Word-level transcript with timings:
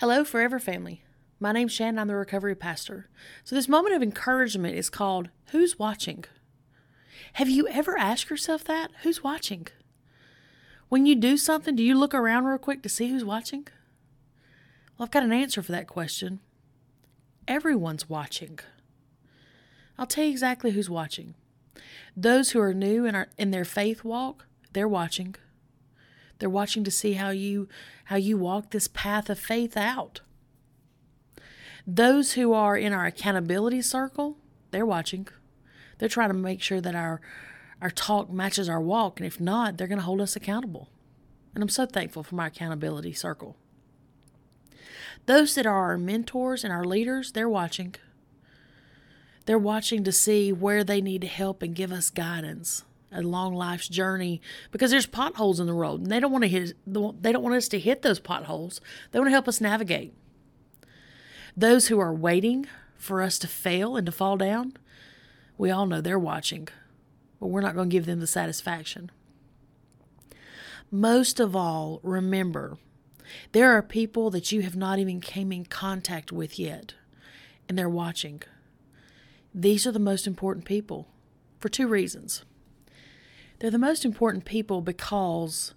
Hello, 0.00 0.24
Forever 0.24 0.58
Family. 0.58 1.02
My 1.38 1.52
name's 1.52 1.72
Shannon. 1.72 1.98
I'm 1.98 2.08
the 2.08 2.16
recovery 2.16 2.54
pastor. 2.54 3.10
So, 3.44 3.54
this 3.54 3.68
moment 3.68 3.94
of 3.94 4.02
encouragement 4.02 4.74
is 4.74 4.88
called 4.88 5.28
Who's 5.48 5.78
Watching? 5.78 6.24
Have 7.34 7.50
you 7.50 7.68
ever 7.68 7.98
asked 7.98 8.30
yourself 8.30 8.64
that? 8.64 8.92
Who's 9.02 9.22
watching? 9.22 9.66
When 10.88 11.04
you 11.04 11.14
do 11.14 11.36
something, 11.36 11.76
do 11.76 11.82
you 11.82 11.94
look 11.94 12.14
around 12.14 12.46
real 12.46 12.56
quick 12.56 12.82
to 12.84 12.88
see 12.88 13.10
who's 13.10 13.26
watching? 13.26 13.68
Well, 14.96 15.04
I've 15.04 15.10
got 15.10 15.22
an 15.22 15.34
answer 15.34 15.62
for 15.62 15.72
that 15.72 15.86
question. 15.86 16.40
Everyone's 17.46 18.08
watching. 18.08 18.58
I'll 19.98 20.06
tell 20.06 20.24
you 20.24 20.30
exactly 20.30 20.70
who's 20.70 20.88
watching. 20.88 21.34
Those 22.16 22.52
who 22.52 22.60
are 22.62 22.72
new 22.72 23.04
in, 23.04 23.14
our, 23.14 23.28
in 23.36 23.50
their 23.50 23.66
faith 23.66 24.02
walk, 24.02 24.46
they're 24.72 24.88
watching. 24.88 25.36
They're 26.40 26.50
watching 26.50 26.84
to 26.84 26.90
see 26.90 27.12
how 27.12 27.30
you 27.30 27.68
how 28.06 28.16
you 28.16 28.36
walk 28.36 28.70
this 28.70 28.88
path 28.88 29.30
of 29.30 29.38
faith 29.38 29.76
out. 29.76 30.22
Those 31.86 32.32
who 32.32 32.52
are 32.52 32.76
in 32.76 32.92
our 32.92 33.06
accountability 33.06 33.82
circle, 33.82 34.36
they're 34.70 34.86
watching. 34.86 35.28
They're 35.98 36.08
trying 36.08 36.30
to 36.30 36.34
make 36.34 36.62
sure 36.62 36.80
that 36.80 36.94
our 36.94 37.20
our 37.80 37.90
talk 37.90 38.30
matches 38.30 38.68
our 38.68 38.80
walk, 38.80 39.20
and 39.20 39.26
if 39.26 39.40
not, 39.40 39.76
they're 39.76 39.86
going 39.86 39.98
to 39.98 40.04
hold 40.04 40.20
us 40.20 40.36
accountable. 40.36 40.88
And 41.54 41.62
I'm 41.62 41.68
so 41.68 41.86
thankful 41.86 42.22
for 42.22 42.34
my 42.34 42.48
accountability 42.48 43.12
circle. 43.12 43.56
Those 45.26 45.54
that 45.54 45.66
are 45.66 45.90
our 45.90 45.98
mentors 45.98 46.64
and 46.64 46.72
our 46.72 46.84
leaders, 46.84 47.32
they're 47.32 47.48
watching. 47.48 47.94
They're 49.46 49.58
watching 49.58 50.04
to 50.04 50.12
see 50.12 50.52
where 50.52 50.84
they 50.84 51.00
need 51.00 51.22
to 51.22 51.26
help 51.26 51.62
and 51.62 51.74
give 51.74 51.92
us 51.92 52.10
guidance 52.10 52.84
along 53.12 53.54
life's 53.54 53.88
journey 53.88 54.40
because 54.70 54.90
there's 54.90 55.06
potholes 55.06 55.60
in 55.60 55.66
the 55.66 55.72
road 55.72 56.00
and 56.00 56.10
they 56.10 56.20
don't 56.20 56.32
want 56.32 56.44
to 56.44 56.48
hit 56.48 56.74
they 56.86 57.32
don't 57.32 57.42
want 57.42 57.54
us 57.54 57.68
to 57.68 57.78
hit 57.78 58.02
those 58.02 58.20
potholes. 58.20 58.80
They 59.10 59.18
want 59.18 59.28
to 59.28 59.32
help 59.32 59.48
us 59.48 59.60
navigate. 59.60 60.14
Those 61.56 61.88
who 61.88 61.98
are 61.98 62.14
waiting 62.14 62.66
for 62.96 63.22
us 63.22 63.38
to 63.40 63.48
fail 63.48 63.96
and 63.96 64.06
to 64.06 64.12
fall 64.12 64.36
down, 64.36 64.76
we 65.58 65.70
all 65.70 65.86
know 65.86 66.00
they're 66.00 66.18
watching. 66.18 66.68
But 67.40 67.48
we're 67.48 67.62
not 67.62 67.74
going 67.74 67.88
to 67.88 67.92
give 67.92 68.06
them 68.06 68.20
the 68.20 68.26
satisfaction. 68.26 69.10
Most 70.90 71.40
of 71.40 71.56
all, 71.56 72.00
remember 72.02 72.76
there 73.52 73.70
are 73.72 73.82
people 73.82 74.30
that 74.30 74.52
you 74.52 74.62
have 74.62 74.76
not 74.76 74.98
even 74.98 75.20
came 75.20 75.52
in 75.52 75.64
contact 75.64 76.32
with 76.32 76.58
yet, 76.58 76.94
and 77.68 77.78
they're 77.78 77.88
watching. 77.88 78.42
These 79.54 79.86
are 79.86 79.92
the 79.92 79.98
most 79.98 80.26
important 80.26 80.64
people 80.64 81.08
for 81.58 81.68
two 81.68 81.86
reasons. 81.86 82.44
They're 83.60 83.70
the 83.70 83.78
most 83.78 84.04
important 84.04 84.44
people 84.44 84.80
because 84.80 85.74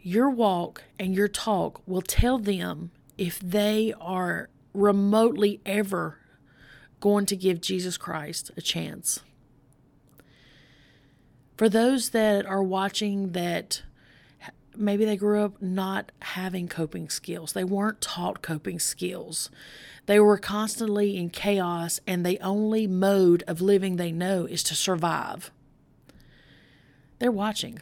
your 0.00 0.30
walk 0.30 0.82
and 0.98 1.14
your 1.14 1.28
talk 1.28 1.80
will 1.86 2.02
tell 2.02 2.38
them 2.38 2.90
if 3.16 3.38
they 3.38 3.94
are 4.00 4.48
remotely 4.74 5.60
ever 5.64 6.18
going 7.00 7.26
to 7.26 7.36
give 7.36 7.60
Jesus 7.60 7.96
Christ 7.96 8.50
a 8.56 8.62
chance. 8.62 9.20
For 11.56 11.68
those 11.68 12.10
that 12.10 12.46
are 12.46 12.62
watching 12.62 13.32
that 13.32 13.82
maybe 14.76 15.04
they 15.04 15.16
grew 15.16 15.44
up 15.44 15.60
not 15.60 16.12
having 16.22 16.66
coping 16.66 17.10
skills. 17.10 17.52
They 17.52 17.64
weren't 17.64 18.00
taught 18.00 18.42
coping 18.42 18.78
skills. 18.78 19.50
They 20.06 20.18
were 20.18 20.38
constantly 20.38 21.16
in 21.16 21.30
chaos, 21.30 22.00
and 22.06 22.24
the 22.24 22.40
only 22.40 22.86
mode 22.86 23.44
of 23.46 23.60
living 23.60 23.96
they 23.96 24.12
know 24.12 24.46
is 24.46 24.62
to 24.64 24.74
survive. 24.74 25.50
They're 27.22 27.30
watching. 27.30 27.78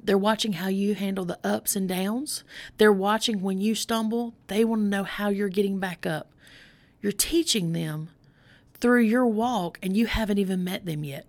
They're 0.00 0.16
watching 0.16 0.52
how 0.52 0.68
you 0.68 0.94
handle 0.94 1.24
the 1.24 1.40
ups 1.42 1.74
and 1.74 1.88
downs. 1.88 2.44
They're 2.78 2.92
watching 2.92 3.40
when 3.40 3.58
you 3.58 3.74
stumble. 3.74 4.36
They 4.46 4.64
want 4.64 4.82
to 4.82 4.86
know 4.86 5.02
how 5.02 5.28
you're 5.28 5.48
getting 5.48 5.80
back 5.80 6.06
up. 6.06 6.30
You're 7.00 7.10
teaching 7.10 7.72
them 7.72 8.10
through 8.74 9.00
your 9.00 9.26
walk, 9.26 9.80
and 9.82 9.96
you 9.96 10.06
haven't 10.06 10.38
even 10.38 10.62
met 10.62 10.86
them 10.86 11.02
yet. 11.02 11.26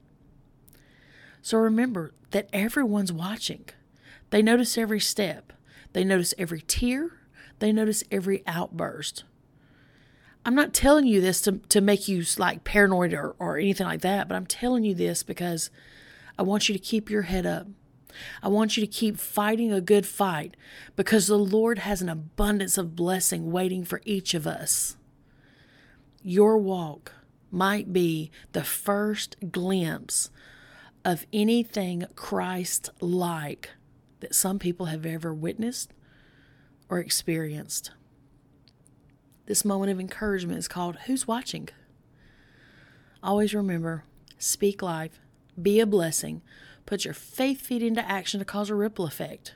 So 1.41 1.57
remember 1.57 2.13
that 2.29 2.47
everyone's 2.53 3.11
watching. 3.11 3.65
They 4.29 4.43
notice 4.43 4.77
every 4.77 4.99
step, 4.99 5.51
they 5.93 6.03
notice 6.03 6.35
every 6.37 6.61
tear, 6.61 7.09
they 7.57 7.71
notice 7.71 8.03
every 8.11 8.43
outburst. 8.45 9.23
I'm 10.45 10.53
not 10.53 10.75
telling 10.75 11.07
you 11.07 11.21
this 11.21 11.41
to, 11.41 11.53
to 11.53 11.81
make 11.81 12.07
you 12.07 12.23
like 12.37 12.63
paranoid 12.63 13.13
or, 13.13 13.35
or 13.39 13.57
anything 13.57 13.87
like 13.87 14.01
that, 14.01 14.27
but 14.27 14.35
I'm 14.35 14.45
telling 14.45 14.83
you 14.83 14.93
this 14.93 15.23
because 15.23 15.71
I 16.37 16.43
want 16.43 16.67
you 16.67 16.73
to 16.73 16.79
keep 16.79 17.09
your 17.09 17.23
head 17.23 17.45
up. 17.45 17.67
I 18.41 18.47
want 18.47 18.77
you 18.77 18.81
to 18.85 18.91
keep 18.91 19.17
fighting 19.17 19.71
a 19.71 19.81
good 19.81 20.05
fight 20.05 20.55
because 20.95 21.27
the 21.27 21.37
Lord 21.37 21.79
has 21.79 22.01
an 22.01 22.09
abundance 22.09 22.77
of 22.77 22.95
blessing 22.95 23.51
waiting 23.51 23.83
for 23.83 24.01
each 24.05 24.33
of 24.33 24.45
us. 24.45 24.97
Your 26.21 26.57
walk 26.57 27.11
might 27.51 27.91
be 27.91 28.31
the 28.51 28.63
first 28.63 29.35
glimpse 29.51 30.29
of 31.05 31.25
anything 31.33 32.05
Christ 32.15 32.89
like 32.99 33.69
that 34.21 34.33
some 34.33 34.57
people 34.57 34.87
have 34.87 35.05
ever 35.05 35.33
witnessed 35.33 35.91
or 36.89 36.99
experienced. 36.99 37.91
This 39.45 39.65
moment 39.65 39.91
of 39.91 39.99
encouragement 39.99 40.59
is 40.59 40.67
called 40.67 40.97
Who's 41.05 41.27
Watching? 41.27 41.69
Always 43.21 43.53
remember 43.53 44.05
speak 44.37 44.81
life, 44.81 45.19
be 45.61 45.79
a 45.79 45.85
blessing, 45.85 46.41
put 46.85 47.05
your 47.05 47.13
faith 47.13 47.61
feet 47.61 47.83
into 47.83 48.07
action 48.09 48.39
to 48.39 48.45
cause 48.45 48.69
a 48.69 48.75
ripple 48.75 49.05
effect. 49.05 49.55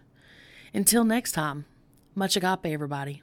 Until 0.74 1.04
next 1.04 1.32
time, 1.32 1.66
much 2.16 2.36
agape, 2.36 2.66
everybody. 2.66 3.22